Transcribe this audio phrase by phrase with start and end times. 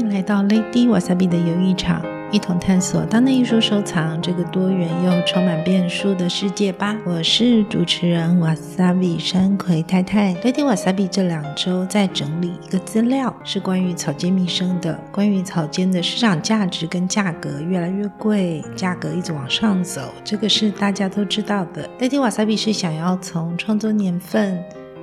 [0.00, 2.02] 迎来到 Lady Wasabi 的游艺场，
[2.32, 6.96] 一同探索当代艺术收藏这个多元又充满变数的世界吧。
[7.04, 10.34] 我是主持人 Wasabi 山葵太太。
[10.36, 21.86] Lady Wasabi 这两周在整理一个资料，是关于草间弥生的，关于草间的市场价值跟价格越来越贵，价格一直往上走，这个是大家都知道的。
[22.00, 24.58] Lady Wasabi 是想要从创作年份。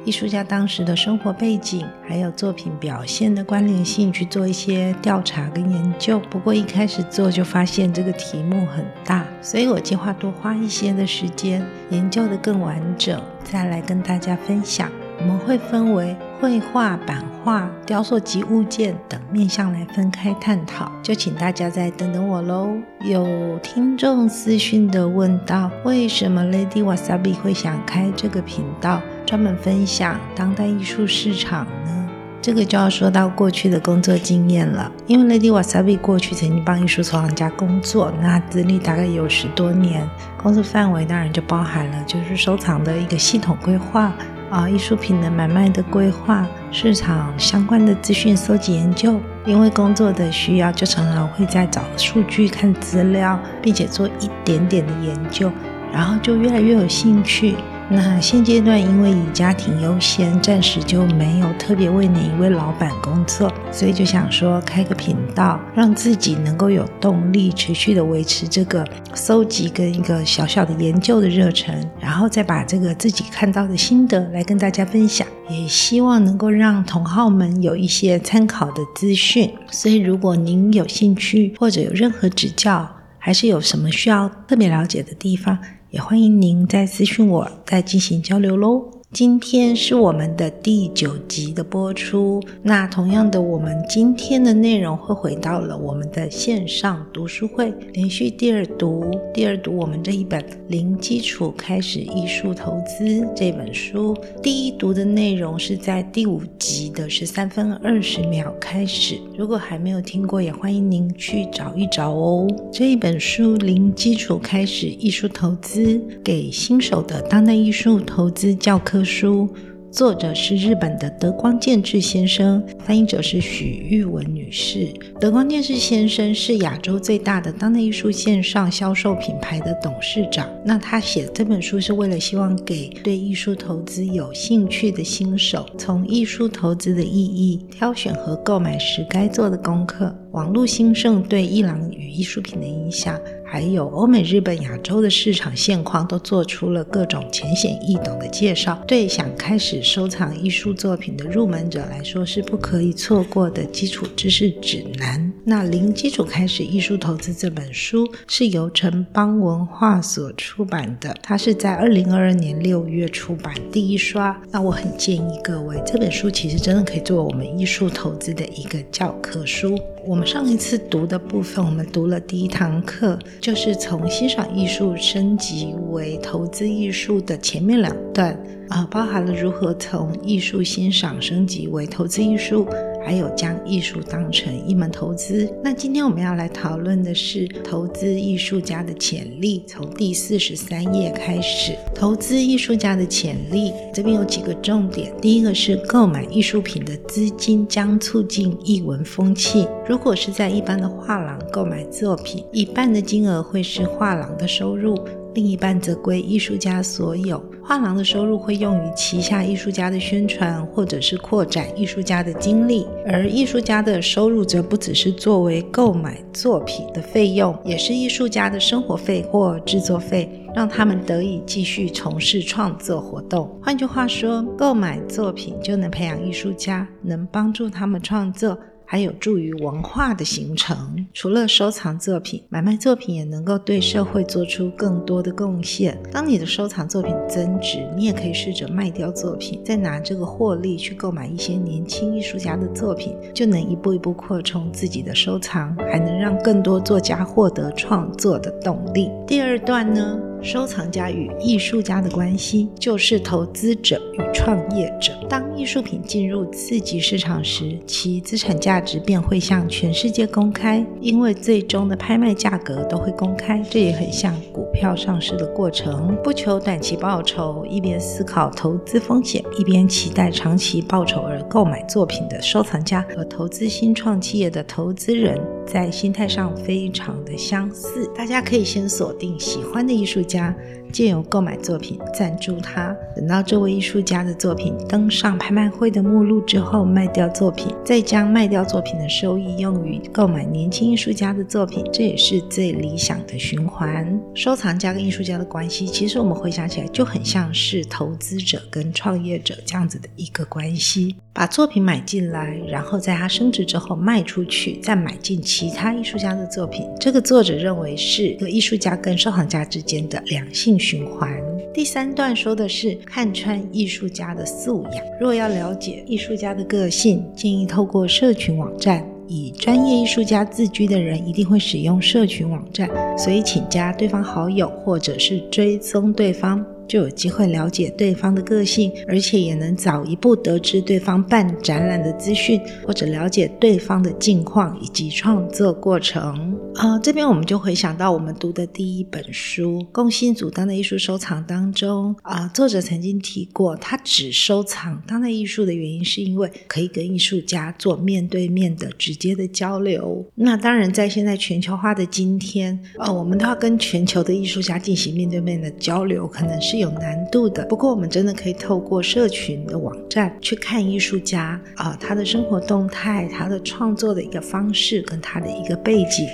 [0.08, 6.18] 艺术家当时的生活背景，还有作品表现的关联性，去做一些调查跟研究。
[6.30, 14.90] 不过一开始做就发现这个题目很大，所以我计划多花一些的时间，研究得更完整，再来跟大家分享。
[15.20, 22.70] 我们会分为绘画、版画、雕塑及物件等面向来分开探讨，就请大家再等等我喽。
[23.02, 29.02] 有听众私讯的问到，为什么 Lady Wasabi 会想开这个频道？
[29.28, 32.10] 专门分享当代艺术市场呢，
[32.42, 34.90] 这个就要说到过去的工作经验了。
[35.06, 40.08] 因为 Lady Wasabi 过去曾经帮艺术收藏家工作，那资历大概有十多年。
[40.42, 44.14] 工作范围当然就包含了就是收藏的一个系统规划
[44.50, 49.20] 啊，艺术品的买卖的规划，市场相关的资讯搜集研究。
[49.46, 55.52] 因为工作的需要，就常常会在找数据、看资料，并且做一点点的研究，
[55.92, 57.56] 然后就越来越有兴趣。
[57.90, 79.50] 那现阶段因为以家庭优先，暂时就没有特别为哪一位老板工作，所以就想说开个频道，让自己能够有动力，持续的维持这个搜集跟一个小小的研究的热忱，然后再把这个自己看到的心得来跟大家分享，也希望能够让同好们有一些参考的资讯。
[79.72, 82.86] 所以如果您有兴趣或者有任何指教，
[83.18, 85.58] 还是有什么需要特别了解的地方，
[85.98, 88.97] 也欢迎您再咨询我，再进行交流喽。
[89.14, 104.14] 今天是我们的第九集的播出，那同样的，我们今天的内容会回到了我们的线上读书会，连续第二读，第二读我们这一本《零基础开始艺术投资》这本书。
[104.44, 112.46] 第一读的内容是在第五集的十三分二十秒开始，如果还没有听过，也欢迎您去找一找哦。
[112.74, 115.82] 这一本书《零基础开始艺术投资》，
[116.22, 119.50] 给新手的当代艺术投资教科书。
[119.90, 124.90] 作者是日本的德光健志先生，翻译者是许玉文女士。
[125.20, 130.48] 德光健志先生是亚洲最大的当代艺术线上销售品牌的董事长。
[130.66, 143.20] 那他写这本书是为了希望给对艺术投资有兴趣的新手，从艺术投资的意义、挑选和购买时该做的功课、网络兴盛对伊朗与艺术品的影响。
[143.50, 155.32] 还有欧美、日本、亚洲的市场现况，都做出了各种浅显易懂的介绍，对想开始收藏艺术作品的入门者来说是不可以错过的基础知识指南。
[155.46, 164.40] 那零基础开始艺术投资这本书是由城邦文化所出版的，它是在二零二二年六月出版第一刷。
[164.52, 169.80] 那我很建议各位，这本书其实真的可以作为我们艺术投资的一个教科书。
[170.08, 178.32] 我们上一次读的部分，我们读了第一堂课，就是从欣赏艺术升级为投资艺术的前面两段，
[178.70, 182.66] 啊、包含了如何从艺术欣赏升级为投资艺术。
[183.08, 185.50] 还有将艺术当成一门投资。
[185.64, 191.74] 那今天我们要来讨论的是投资艺术家的潜力，从第四十三页开始。
[191.96, 195.14] 投资艺术家的潜力，这边有几个重点。
[195.22, 199.66] 第一个是购买艺术品的资金将促进艺文风气。
[199.88, 205.00] 如果是在一般的画廊购买作品，一半的金额会是画廊的收入。
[205.38, 223.48] 另一半则归艺术家所有，画廊的收入会用于旗下艺术家的宣传，或者是扩展艺术家的经历，而艺术家的收入则不只是作为购买作品的费用，也是艺术家的生活费或制作费，让他们得以继续从事创作活动。
[223.62, 228.58] 换句话说，购买作品就能培养艺术家，能帮助他们创作。
[228.88, 231.06] 还有助于文化的形成。
[231.14, 236.02] 除了收藏作品，买卖作品也能够对社会做出更多的贡献。
[236.12, 249.12] 当你的收藏作品增值，你也可以试着卖掉作品，再拿这个获利去购买一些年轻艺术家的作品，就能一步一步扩充自己的收藏，还能让更多作家获得创作的动力。
[249.28, 250.18] 第二段呢？
[250.42, 255.14] 收藏家与艺术家的关系，就是投资者与创业者。
[255.28, 263.64] 当艺术品进入次级市场时，其资产价值便会向全世界公开，因为最终的拍卖价格都会公开。
[263.70, 264.96] 这也很像股票。
[264.96, 278.10] 上市的过程，不求短期报酬，一边思考投资风险，一边期待长期报酬而购买作品的收藏家和投资新创企业的投资人，在心态上非常的相似。
[278.16, 280.56] 大家可以先锁定喜欢的艺术家。
[280.92, 294.20] 借由购买作品赞助他，等到这位艺术家的作品登上拍卖会的目录之后，卖掉作品，再将卖掉作品的收益用于购买年轻艺术家的作品，这也是最理想的循环。
[294.34, 301.16] 收藏家跟艺术家的关系，其实我们回想起来就很像是投资者跟创业者这样子的一个关系。
[301.34, 306.84] 把作品买进来，然后在它升值之后卖出去，再买进其他艺术家的作品。
[307.00, 311.32] 这个作者认为是个艺术家跟收藏家之间的良性循环。
[311.74, 315.04] 第三段说的是看穿艺术家的素养。
[315.20, 319.06] 若要了解艺术家的个性，建议透过社群网站。
[319.30, 326.66] 以专业艺术家自居的人一定会使用社群网站，所以请加对方好友或者是追踪对方。
[326.88, 336.58] 就有机会了解对方的个性，而且也能早一步得知对方办展览的资讯，或者了解对方的近况以及创作过程。
[336.76, 350.26] 啊、呃，这边我们就回想到我们读的第一本书《共心组当代艺术收藏》当中，啊、作者曾经提过，他只收藏当代艺术的原因是因为可以跟艺术家做面对面的直接的交流。
[350.36, 356.77] 那当然，在现在全球化的今天，呃，我们都要跟全球的艺术家进行面对面的交流，可能是。
[356.78, 366.28] 有难度的，不过我们真的可以透过社群的网站去看艺术家啊、他的生活动态，他的创作的一个方式跟他的一个背景，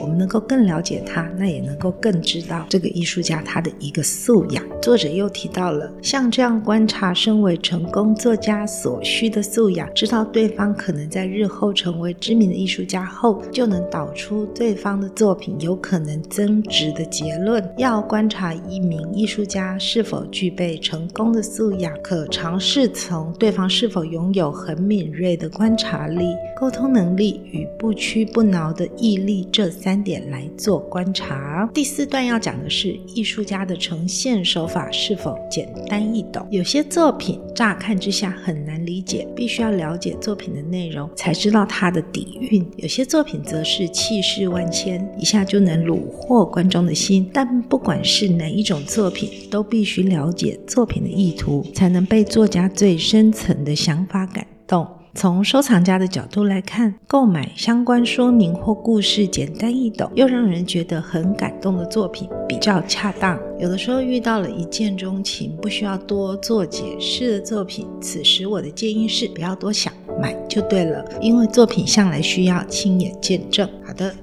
[0.00, 4.64] 我们能够更了解他，那也能够更知道这个艺术家他的一个素养。
[4.82, 17.62] 作者又提到了像这样观察身为成功作家所需的素养，知道对方可能在日后成为知名的艺术家后，就能导出对方的作品有可能增值的结论。
[17.76, 19.78] 要观察一名艺术家。
[19.92, 31.68] 是否具备成功的素养，可尝试从对方是否拥有很敏锐的观察力、沟通能力与不屈不挠的毅力这三点来做观察。
[31.74, 36.46] 第四段要讲的是艺术家的呈现手法是否简单易懂。
[36.52, 47.28] 有些作品乍看之下很难理解，必须要了解作品的内容才知道它的底蕴；有些作品则是气势万千，一下就能虏获观众的心。
[47.34, 54.86] 但不管是哪一种作品，都必必须了解作品的意图，才能被作家最深层的想法感动。
[55.14, 63.38] 从收藏家的角度来看，购买相关说明或故事简单易懂又让人觉得很感动的作品比较恰当。
[63.58, 69.92] 有的时候遇到了一见钟情，不需要多做解释的作品，此时我的建议是不要多想。
[70.20, 73.68] 买就对了，因为作品向来需要亲眼见证。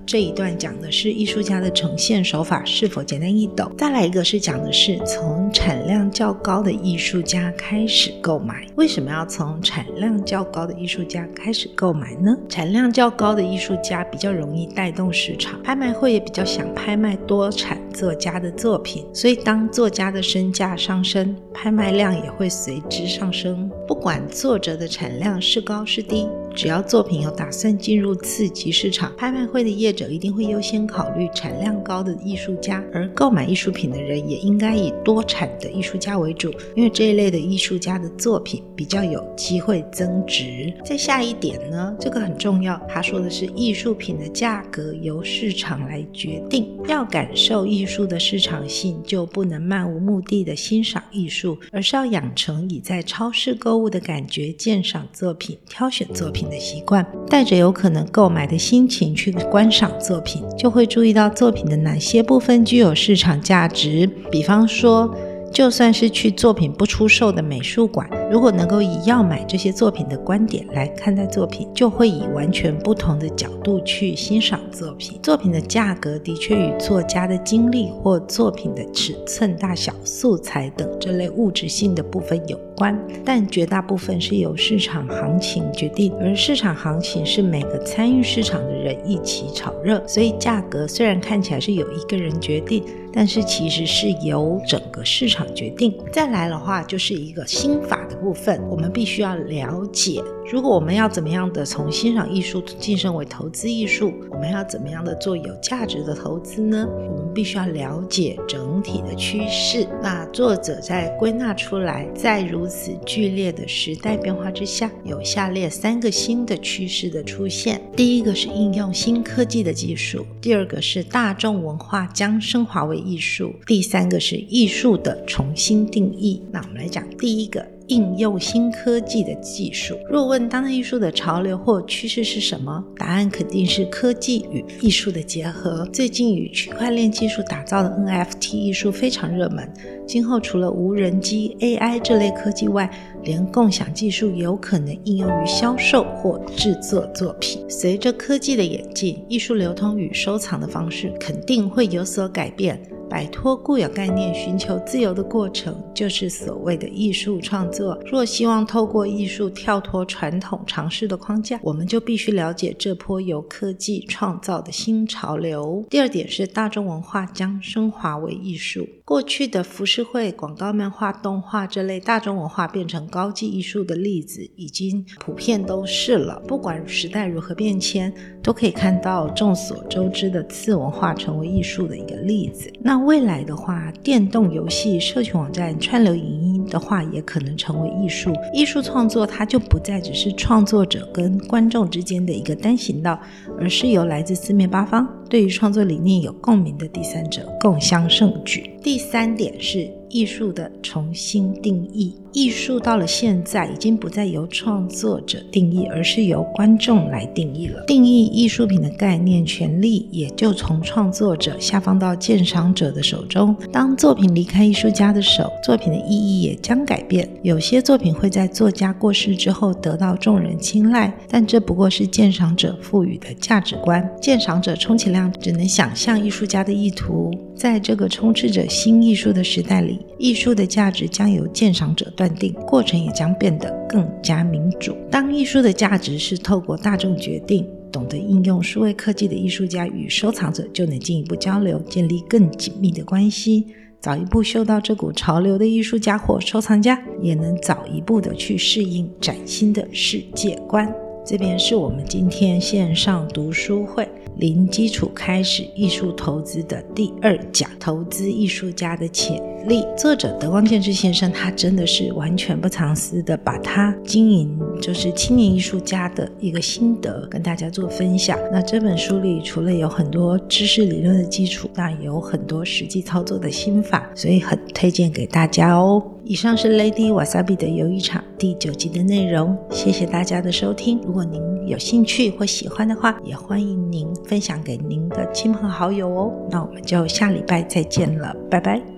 [0.05, 3.71] 这一段讲的是艺术家的呈现手法是否简单易懂。
[3.77, 8.65] 再来一个是讲的是从产量较高的艺术家开始购买。
[8.75, 12.37] 为什么要从产量较高的艺术家开始购买呢？
[12.47, 23.69] 产量较高的艺术家比较容易带动市场，拍卖会也比较想拍卖多产作家的作品，所以当作家的身价上升，拍卖量也会随之上升。
[23.87, 26.27] 不管作者的产量是高是低。
[26.53, 40.73] 只要作品有打算进入次级市场，拍卖会的业者一定会优先考虑产量高的艺术家，而购买艺术品的人也应该以多产的艺术家为主，因为这一类的艺术家的作品比较有机会增值。
[40.83, 64.09] 再下一点呢，这个很重要，他说的是艺术品的价格由市场来决定，要感受艺术的市场性，就不能漫无目的的欣赏艺术，而是要养成以在超市购物的感觉鉴赏作品、挑选作品的习惯，带着有可能购买的心情去观赏作品，就会注意到作品的哪些部分具有市场价值。
[64.31, 65.15] 比方说，
[65.53, 75.17] 就算是去作品不出售的美术馆，如果能够以要买这些作品的观点来看待作品，就会以完全不同的角度去欣赏作品。
[75.23, 95.97] 作品的价格的确与作家的经历或作品的尺寸大小、素材等这类物质性的部分有关，但绝大部分是由市场行情决定，而市场行情是每个参与市场的人一起炒热，所以价格虽然看起来是有一个人决定，但是其实是由整个市场决定。
[96.11, 100.21] 再来的话，就是一个心法的部分，我们必须要了解。
[100.49, 106.87] 如果我们要怎么样的从欣赏艺术晋升为投资艺术，我们要怎么样的做有价值的投资呢？
[106.87, 109.85] 我们必须要了解整体的趋势。
[110.01, 126.41] 那作者在归纳出来，在如此剧烈的时代变化之下，有下列三个新的趋势的出现：第一个是应用新科技的技术；第二个是大众文化将升华为艺术；第三个是艺术的重新定义。
[126.53, 127.67] 那我们来讲第一个。
[127.87, 129.97] 应用新科技的技术。
[130.09, 132.83] 若问当代艺术的潮流或趋势是什么？
[132.97, 135.85] 答案肯定是科技与艺术的结合。
[135.93, 139.71] 最近与区块链技术打造的 NFT 艺术非常热门。
[140.05, 142.89] 今后除了无人机、AI 这类科技外，
[143.23, 147.61] 连共享技术有可能应用于销售或制作作品。
[147.69, 152.79] 随着科技的演进，艺术流通与收藏的方式肯定会有所改变。
[153.09, 157.97] 摆脱固有概念，寻求自由的过程，就是所谓的艺术创作。
[158.05, 165.85] 若希望透过艺术跳脱传统尝试的框架，我们就必须了解这波由科技创造的新潮流。
[165.89, 168.87] 第二点是大众文化将升华为艺术。
[169.07, 176.37] 过去的浮世绘、广告、漫画、动画这类大众文化变成高级艺术的例子，已经普遍都是了。
[176.45, 182.69] 不管时代如何变迁，都可以看到众所周知的次文化成为艺术的一个例子。
[182.81, 188.33] 那未来的话，电动游戏、社群网站、串流影音的话，也可能成为艺术。
[188.53, 193.17] 艺术创作它就不再只是创作者跟观众之间的一个单行道，
[193.57, 198.69] 而是由来自四面八方，对于创作理念有共鸣的第三者共襄盛举。
[198.83, 199.87] 第第三点是。
[200.09, 207.83] 艺术的重新定义，艺术到了现在已经不再由创作者定义，而是由观众来定义了。
[207.85, 213.53] 定义艺术品的概念权利也就从创作者下放到鉴赏者的手中。
[213.69, 217.29] 当作品离开艺术家的手，作品的意义也将改变。
[217.43, 224.09] 有些作品会在作家过世之后得到众人青睐，但这不过是鉴赏者赋予的价值观。
[224.21, 227.29] 鉴赏者充其量只能想象艺术家的意图。
[227.57, 234.95] 在这个充斥着新艺术的时代里，艺术的价值将由鉴赏者断定，过程也将变得更加民主。
[235.09, 243.65] 当艺术的价值是透过大众决定，懂得应用数位科技的艺术家与收藏者就能进一步交流，建立更紧密的关系。
[243.99, 250.87] 早一步嗅到这股潮流的艺术家或收藏家，也能早一步的去适应崭新的世界观。
[251.25, 254.07] 这边是我们今天线上读书会。
[254.39, 259.35] 零基础开始艺术投资的第二讲，投资艺术家的潜
[259.67, 259.83] 力。
[259.97, 268.37] 作者德光健治先生，他真的是完全不藏私的，把他经营就是青年艺术家的一个心得跟大家做分享。
[268.51, 276.03] 那这本书里除了有很多知识理论的基础，那也有很多实际操作的心法，所以很推荐给大家哦。
[276.29, 280.99] 以上是 Lady Wasabi 的游艺场第九集的内容，谢谢大家的收听。
[281.05, 286.33] 如果您有兴趣或喜欢的话，也欢迎您分享给您的亲朋好友哦。
[286.51, 288.96] 那我们就下礼拜再见了，拜拜。